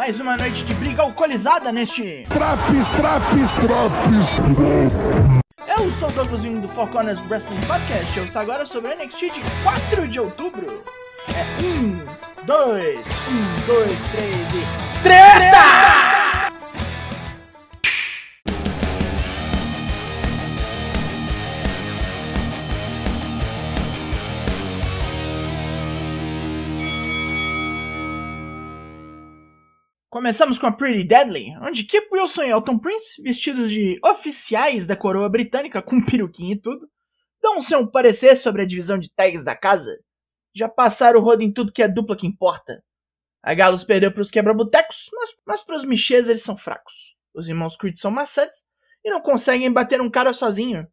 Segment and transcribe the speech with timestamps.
[0.00, 2.24] mais uma noite de briga alcoolizada neste.
[2.30, 4.98] Traps, traps, traps.
[5.78, 8.18] Eu sou o Douglas Jung do Four Corners Wrestling Podcast.
[8.18, 10.82] Eu sou agora sobre o NXT de 4 de outubro.
[11.28, 13.02] É 1, 2, 1,
[13.66, 15.02] 2, 3 e.
[15.02, 15.79] Treta!
[30.20, 34.94] Começamos com a Pretty Deadly, onde Kip Wilson e Elton Prince, vestidos de oficiais da
[34.94, 36.90] coroa britânica com peruquinho e tudo,
[37.40, 39.98] dão seu parecer sobre a divisão de tags da casa.
[40.54, 42.84] Já passaram o rodo em tudo que é dupla que importa.
[43.42, 47.16] A Galos perdeu para os quebra-botecos, mas, mas para os Michês eles são fracos.
[47.32, 48.66] Os irmãos Creed são maçantes
[49.02, 50.86] e não conseguem bater um cara sozinho.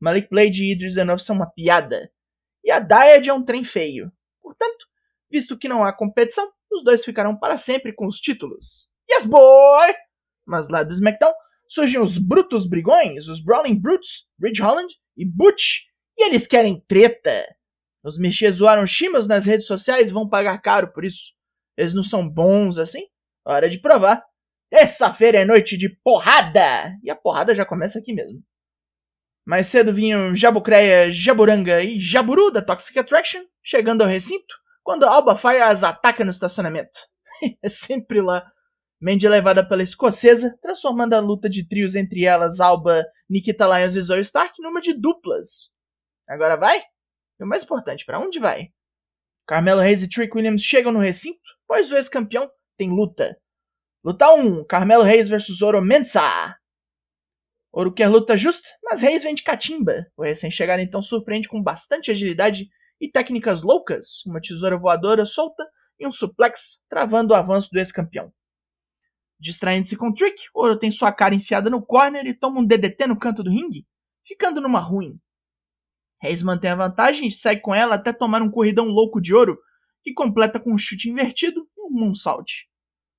[0.00, 2.10] Malik Blade e Idris Enough são uma piada.
[2.64, 4.10] E a Dyad é um trem feio.
[4.42, 4.88] Portanto,
[5.30, 8.88] visto que não há competição, os dois ficarão para sempre com os títulos.
[9.10, 9.94] Yes, boy!
[10.46, 11.32] Mas lá do SmackDown
[11.68, 15.84] surgem os Brutos Brigões, os Brawling Brutes, Ridge Holland e Butch,
[16.18, 17.44] e eles querem treta.
[18.04, 21.32] Os mexer zoaram Shimas nas redes sociais e vão pagar caro por isso.
[21.76, 23.06] Eles não são bons assim?
[23.44, 24.22] Hora de provar.
[24.70, 26.98] Essa feira é noite de porrada!
[27.02, 28.42] E a porrada já começa aqui mesmo.
[29.44, 35.36] Mais cedo vinham Jabucreia, Jaburanga e Jaburu da Toxic Attraction, chegando ao recinto, quando Alba
[35.36, 36.98] Fire as ataca no estacionamento.
[37.62, 38.50] é sempre lá.
[39.00, 43.96] Mandy é levada pela escocesa, transformando a luta de trios entre elas, Alba, Nikita Lyons
[43.96, 45.70] e Zoe Stark, numa de duplas.
[46.28, 46.78] Agora vai?
[47.40, 48.68] E o mais importante, para onde vai?
[49.46, 53.36] Carmelo Reis e Trick Williams chegam no recinto, pois o ex-campeão tem luta.
[54.04, 56.56] Luta 1, Carmelo Reis vs Oro Mensa.
[57.72, 60.06] Oro quer luta justa, mas Reis vem de catimba.
[60.16, 62.68] O recém-chegado então surpreende com bastante agilidade
[63.02, 65.64] e técnicas loucas, uma tesoura voadora solta
[65.98, 68.32] e um suplex, travando o avanço do ex-campeão.
[69.40, 73.18] Distraindo-se com Trick, Oro tem sua cara enfiada no corner e toma um DDT no
[73.18, 73.84] canto do ringue,
[74.24, 75.18] ficando numa ruim.
[76.20, 79.58] Reis mantém a vantagem e segue com ela até tomar um corridão louco de ouro,
[80.04, 82.68] que completa com um chute invertido e um moonsault.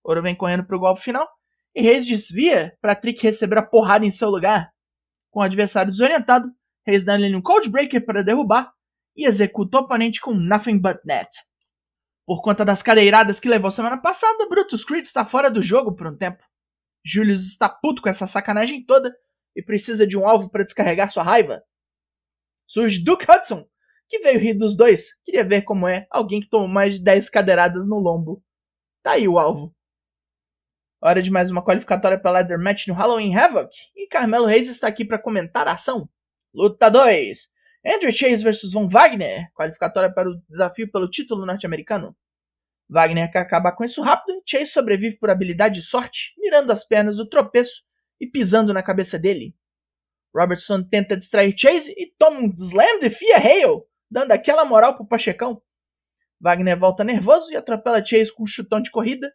[0.01, 1.27] Oro vem correndo para o golpe final
[1.75, 4.71] e Reis desvia para Trick receber a porrada em seu lugar.
[5.29, 6.49] Com o adversário desorientado,
[6.87, 8.71] Reis dá-lhe um cold breaker para derrubar
[9.15, 11.29] e executa o oponente com Nothing But Net.
[12.25, 16.07] Por conta das cadeiradas que levou semana passada, Brutus Creed está fora do jogo por
[16.07, 16.43] um tempo.
[17.05, 19.13] Julius está puto com essa sacanagem toda
[19.55, 21.61] e precisa de um alvo para descarregar sua raiva.
[22.65, 23.67] Surge Duke Hudson,
[24.07, 25.15] que veio rir dos dois.
[25.25, 28.41] Queria ver como é alguém que tomou mais de 10 cadeiradas no lombo.
[29.03, 29.75] Tá aí o alvo.
[31.01, 33.69] Hora de mais uma qualificatória para Leather Match no Halloween Havoc.
[33.93, 36.09] E Carmelo Reis está aqui para comentar a ação.
[36.53, 37.51] Luta 2.
[37.85, 42.15] Andrew Chase versus Von Wagner, qualificatória para o desafio pelo título norte-americano.
[42.89, 46.85] Wagner quer acabar com isso rápido e Chase sobrevive por habilidade e sorte, mirando as
[46.85, 47.83] pernas do tropeço
[48.21, 49.55] e pisando na cabeça dele.
[50.33, 55.05] Robertson tenta distrair Chase e toma um slam de Fia Hale, dando aquela moral pro
[55.05, 55.61] Pachecão.
[56.39, 59.31] Wagner volta nervoso e atropela Chase com um chutão de corrida,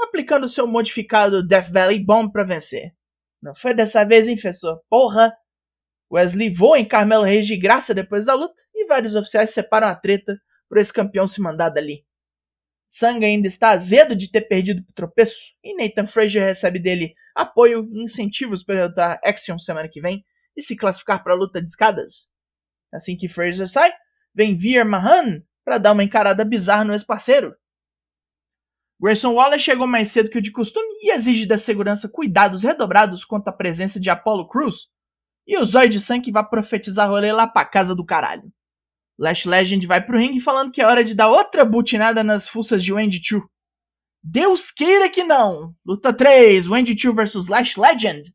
[0.00, 2.94] aplicando seu modificado Death Valley Bomb para vencer.
[3.42, 4.80] Não foi dessa vez, hein, professor?
[4.88, 5.32] Porra!
[6.12, 9.94] Wesley voa em Carmelo Reis de graça depois da luta e vários oficiais separam a
[9.94, 12.04] treta por esse campeão se mandar dali.
[12.88, 17.88] Sang ainda está azedo de ter perdido pro tropeço e Nathan Frazier recebe dele apoio
[17.92, 20.24] e incentivos para lutar Action semana que vem
[20.56, 22.28] e se classificar para a luta de escadas.
[22.92, 23.92] Assim que Frazier sai,
[24.34, 27.54] vem Veer Mahan para dar uma encarada bizarra no ex-parceiro.
[29.00, 33.24] Grayson Waller chegou mais cedo que o de costume e exige da segurança cuidados redobrados
[33.24, 34.88] quanto à presença de Apollo Cruz,
[35.50, 38.52] e o Zóio de Sangue vai profetizar rolê lá pra casa do caralho.
[39.18, 42.84] Lash Legend vai pro ringue falando que é hora de dar outra butinada nas fuças
[42.84, 43.50] de Wendy Chu.
[44.22, 45.74] Deus queira que não!
[45.84, 48.32] Luta 3, Wendy Chu vs Lash Legend.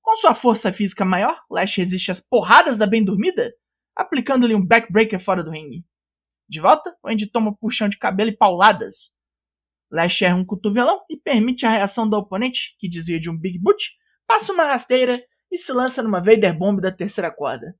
[0.00, 3.52] Com sua força física maior, Lash resiste às porradas da bem-dormida,
[3.94, 5.84] aplicando-lhe um backbreaker fora do ringue.
[6.48, 9.12] De volta, Wendy toma puxão de cabelo e pauladas.
[9.92, 13.58] Lash erra um cotovelão e permite a reação do oponente, que desvia de um Big
[13.58, 17.76] Boot, passa uma rasteira e se lança numa Vader Bomb da terceira corda.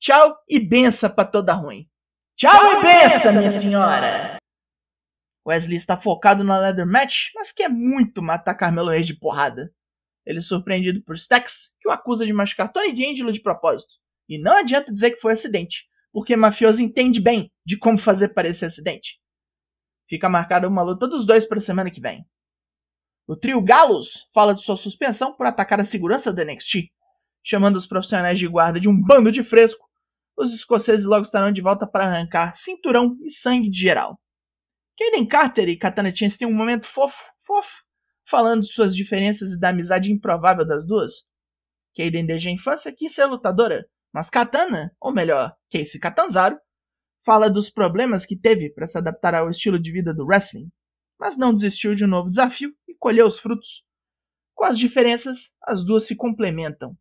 [0.00, 1.88] Tchau e bença pra toda ruim.
[2.36, 4.36] Tchau, Tchau e bença, minha senhora!
[5.46, 9.72] Wesley está focado na Leather Match, mas quer muito matar Carmelo Reis de porrada.
[10.26, 13.94] Ele é surpreendido por Stax, que o acusa de machucar Tony D'Angelo de propósito.
[14.28, 18.66] E não adianta dizer que foi acidente, porque mafioso entende bem de como fazer parecer
[18.66, 19.20] acidente.
[20.08, 22.26] Fica marcada uma luta dos dois para a semana que vem.
[23.26, 26.90] O trio Galos fala de sua suspensão por atacar a segurança do NXT,
[27.42, 29.88] chamando os profissionais de guarda de um bando de fresco.
[30.36, 34.20] Os escoceses logo estarão de volta para arrancar cinturão e sangue de geral.
[34.98, 37.82] Kaden Carter e Katana Chance têm um momento fofo, fofo,
[38.28, 41.24] falando de suas diferenças e da amizade improvável das duas.
[41.96, 46.58] Kaden desde a infância quis ser lutadora, mas Katana, ou melhor, Casey Catanzaro,
[47.24, 50.68] fala dos problemas que teve para se adaptar ao estilo de vida do wrestling,
[51.18, 53.84] mas não desistiu de um novo desafio e colheu os frutos.
[54.54, 56.96] Com as diferenças, as duas se complementam.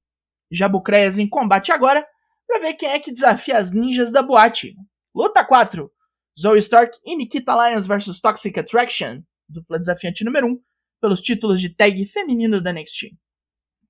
[0.52, 2.06] Jabucreias em combate agora
[2.48, 4.76] para ver quem é que desafia as ninjas da boate.
[5.16, 5.92] Luta 4:
[6.40, 10.60] Zoe Stark e Nikita Lyons vs Toxic Attraction, dupla desafiante número 1,
[11.02, 13.16] pelos títulos de tag feminino da NXT.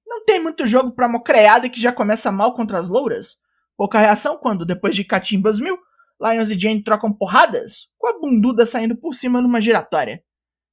[0.05, 3.37] Não tem muito jogo pra mocreada que já começa mal contra as louras.
[3.75, 5.77] Pouca reação quando, depois de Catimbas Mil,
[6.23, 10.23] Lions e Jane trocam porradas, com a bunduda saindo por cima numa giratória.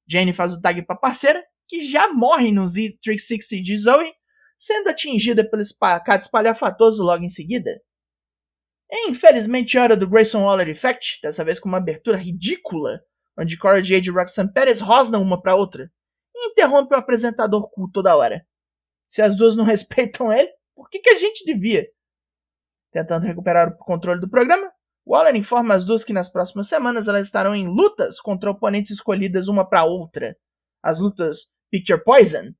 [0.07, 4.13] Jane faz o tag pra parceira, que já morre no Z360 de Zoe,
[4.57, 7.81] sendo atingida pelo espacate espalhafatoso logo em seguida.
[8.89, 13.01] É infelizmente hora do Grayson Waller Effect, dessa vez com uma abertura ridícula,
[13.37, 15.91] onde Cora Jade e Roxanne Perez rosnam uma para outra,
[16.35, 18.45] e interrompe o apresentador cool toda hora.
[19.07, 21.87] Se as duas não respeitam ele, por que, que a gente devia?
[22.91, 24.70] Tentando recuperar o controle do programa,
[25.05, 29.47] Waller informa as duas que nas próximas semanas elas estarão em lutas contra oponentes escolhidas
[29.47, 30.37] uma para outra.
[30.81, 32.53] As lutas Picture Poison.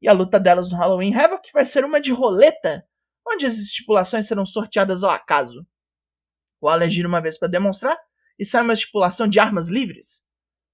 [0.00, 2.86] E a luta delas no Halloween Havoc vai ser uma de roleta,
[3.26, 5.66] onde as estipulações serão sorteadas ao acaso.
[6.62, 7.96] Waller gira uma vez para demonstrar
[8.38, 10.22] e sai uma estipulação de armas livres.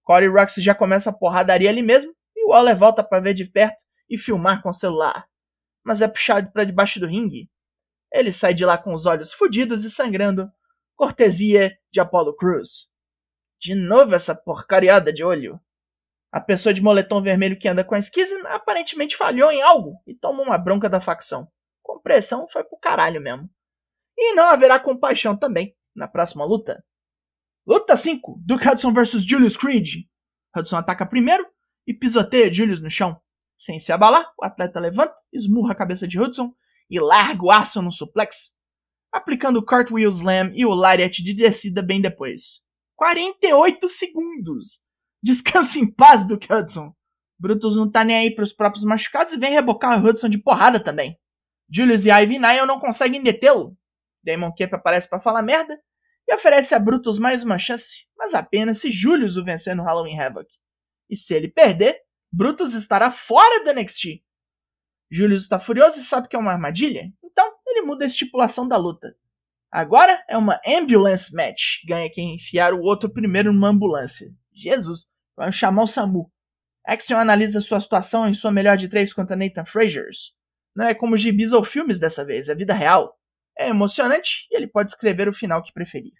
[0.02, 3.82] Corey Roxy já começa a porradaria ali mesmo e Waller volta para ver de perto
[4.08, 5.26] e filmar com o celular,
[5.82, 7.50] mas é puxado para debaixo do ringue.
[8.12, 10.50] Ele sai de lá com os olhos fodidos e sangrando,
[10.96, 12.88] cortesia de Apollo Cruz.
[13.60, 15.60] De novo essa porcariada de olho.
[16.30, 20.14] A pessoa de moletom vermelho que anda com a Schism aparentemente falhou em algo e
[20.14, 21.48] tomou uma bronca da facção.
[21.82, 23.48] Com pressão foi pro caralho mesmo.
[24.16, 26.84] E não haverá compaixão também na próxima luta.
[27.66, 30.06] Luta 5: Duke Hudson vs Julius Creed.
[30.56, 31.46] Hudson ataca primeiro
[31.86, 33.20] e pisoteia Julius no chão.
[33.56, 36.52] Sem se abalar, o atleta levanta, esmurra a cabeça de Hudson
[36.90, 38.56] e larga o aço no suplex,
[39.14, 42.60] aplicando o cartwheel slam e o lariat de descida bem depois.
[42.96, 44.82] 48 segundos!
[45.22, 46.92] Descansa em paz, Duke Hudson.
[47.38, 50.82] Brutus não tá nem aí pros próprios machucados e vem rebocar o Hudson de porrada
[50.82, 51.16] também.
[51.72, 53.76] Julius e Ivy Nile não conseguem detê-lo.
[54.24, 55.80] Damon Kemp aparece para falar merda
[56.28, 60.18] e oferece a Brutus mais uma chance, mas apenas se Julius o vencer no Halloween
[60.18, 60.48] Havoc.
[61.08, 62.00] E se ele perder,
[62.32, 64.22] Brutus estará fora do NXT.
[65.10, 67.12] Julius está furioso e sabe que é uma armadilha,
[67.84, 69.16] muda a estipulação da luta.
[69.70, 71.84] Agora é uma ambulance match.
[71.86, 74.32] Ganha quem enfiar o outro primeiro numa ambulância.
[74.52, 76.30] Jesus, vamos chamar o Samu.
[76.86, 80.32] Action analisa sua situação em sua melhor de três contra Nathan Frazier's.
[80.76, 83.18] Não é como gibis ou filmes dessa vez, é vida real.
[83.56, 86.12] É emocionante e ele pode escrever o final que preferir.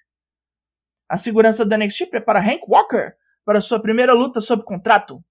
[1.08, 3.12] A segurança do NXT prepara Hank Walker
[3.44, 5.22] para sua primeira luta sob contrato.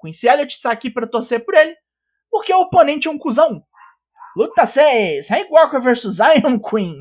[0.00, 1.76] Quincy Elliott está aqui para torcer por ele,
[2.30, 3.62] porque o oponente é um cuzão.
[4.38, 6.96] Luta 6, Hank Walker vs Iron Queen.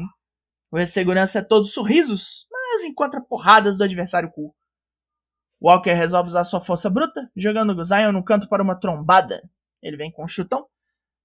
[0.71, 4.55] O segurança é todo sorrisos, mas encontra porradas do adversário cool.
[5.61, 9.47] Walker resolve usar sua força bruta, jogando Zion no canto para uma trombada.
[9.83, 10.65] Ele vem com um chutão,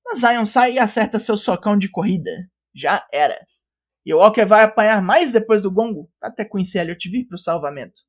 [0.04, 2.46] mas Zion sai e acerta seu socão de corrida.
[2.74, 3.42] Já era.
[4.04, 8.02] E Walker vai apanhar mais depois do gongo, até Quincy Elliott vir para o salvamento.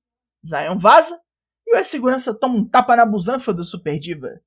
[0.46, 1.18] Zion vaza
[1.66, 4.42] e o segurança toma um tapa na busanfa do Super Diva.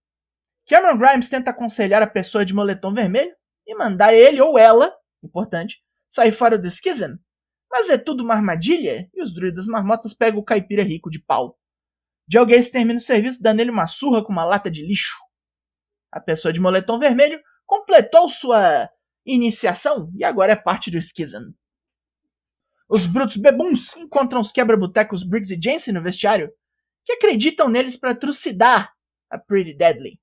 [0.68, 3.34] Cameron Grimes tenta aconselhar a pessoa de moletom vermelho
[3.66, 7.16] e mandar ele ou ela, importante, sair fora do Schism.
[7.70, 11.58] Mas é tudo uma armadilha e os druidas marmotas pegam o caipira rico de pau.
[12.30, 15.16] Joe Gacy termina o serviço dando ele uma surra com uma lata de lixo.
[16.10, 18.88] A pessoa de moletom vermelho completou sua
[19.24, 21.52] iniciação e agora é parte do Schism.
[22.88, 26.52] Os brutos bebuns encontram os quebra-botecos Briggs e Jensen no vestiário
[27.04, 28.92] que acreditam neles para trucidar
[29.28, 30.20] a Pretty Deadly.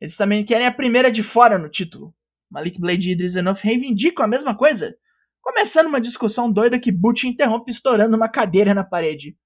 [0.00, 2.14] Eles também querem a primeira de fora no título.
[2.54, 4.96] Malik Blade e Idris Enough reivindicam a mesma coisa,
[5.40, 9.36] começando uma discussão doida que Butch interrompe estourando uma cadeira na parede.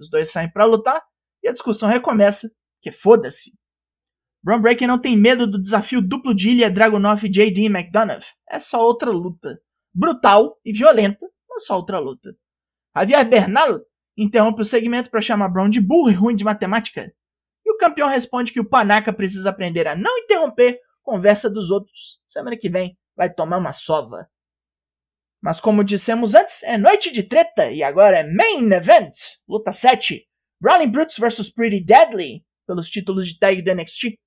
[0.00, 1.02] Os dois saem para lutar
[1.42, 3.52] e a discussão recomeça, que foda-se.
[4.42, 7.66] Braun Breaker não tem medo do desafio duplo de Ilya Dragunov e J.D.
[7.66, 8.24] McDonough.
[8.48, 9.60] É só outra luta.
[9.92, 12.34] Brutal e violenta, mas só outra luta.
[12.96, 13.80] Javier Bernal
[14.16, 17.12] interrompe o segmento para chamar Brown de burro e ruim de matemática.
[17.64, 22.20] E o campeão responde que o Panaca precisa aprender a não interromper conversa dos outros.
[22.26, 24.28] Semana que vem vai tomar uma sova.
[25.40, 29.14] Mas como dissemos antes, é noite de treta e agora é Main Event,
[29.46, 30.26] luta 7,
[30.58, 34.18] Brawling Brutes vs Pretty Deadly, pelos títulos de tag do NXT.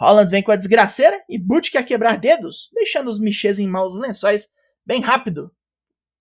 [0.00, 3.94] Holland vem com a desgraceira e Butch quer quebrar dedos, deixando os michês em maus
[3.94, 4.48] lençóis
[4.84, 5.54] bem rápido.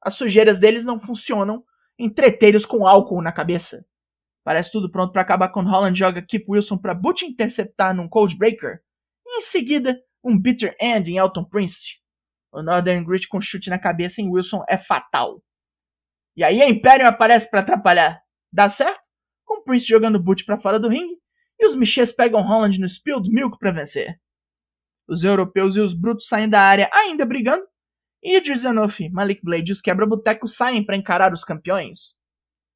[0.01, 1.63] As sujeiras deles não funcionam
[1.97, 3.85] entretê-los com álcool na cabeça.
[4.43, 8.35] Parece tudo pronto para acabar quando Holland joga Kip Wilson para Butch interceptar num Cold
[8.37, 8.81] Breaker.
[9.33, 12.00] Em seguida, um Bitter End em Elton Prince.
[12.51, 15.41] O Northern Grit com chute na cabeça em Wilson é fatal.
[16.35, 18.21] E aí a Imperium aparece para atrapalhar.
[18.51, 19.01] Dá certo?
[19.45, 21.17] Com Prince jogando Butch para fora do ringue.
[21.57, 24.19] E os Michês pegam Holland no Spilled Milk para vencer.
[25.07, 27.65] Os europeus e os brutos saem da área ainda brigando.
[28.23, 28.63] E Idris
[29.11, 32.15] Malik Blade e os quebra-boteco saem para encarar os campeões.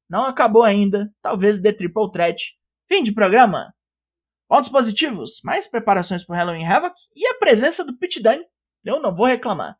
[0.08, 2.56] Não acabou ainda, talvez dê triple threat.
[2.88, 3.74] Fim de programa.
[4.48, 8.44] Pontos positivos, mais preparações para Halloween Havoc e a presença do Pit Dunne.
[8.84, 9.76] Eu não vou reclamar.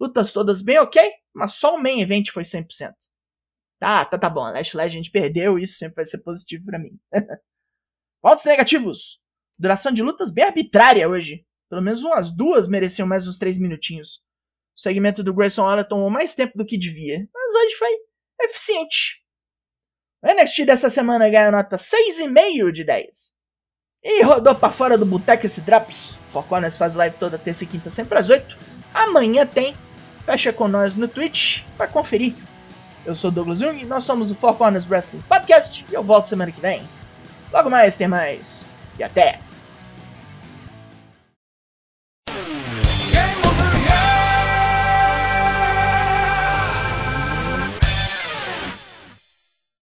[0.00, 2.66] Lutas todas bem ok, mas só o main event foi 100%.
[3.78, 4.44] Tá, tá, tá bom.
[4.44, 6.98] A Last Legend perdeu, isso sempre vai ser positivo para mim.
[8.22, 9.20] Pontos negativos.
[9.58, 11.46] Duração de lutas bem arbitrária hoje.
[11.68, 14.22] Pelo menos umas duas mereciam mais uns 3 minutinhos.
[14.76, 17.90] O segmento do Grayson Waller tomou mais tempo do que devia, mas hoje foi
[18.42, 19.22] eficiente.
[20.22, 23.35] O NXT dessa semana ganhou nota 6,5 de 10.
[24.08, 26.16] E rodou pra fora do boteco esse Drops.
[26.30, 28.56] Four Corners faz live toda terça e quinta sempre às 8.
[28.94, 29.74] Amanhã tem.
[30.24, 32.32] Fecha com nós no Twitch para conferir.
[33.04, 36.52] Eu sou Douglas Jung, nós somos o Four Corners Wrestling Podcast e eu volto semana
[36.52, 36.82] que vem.
[37.52, 38.64] Logo mais tem mais.
[38.96, 39.45] E até!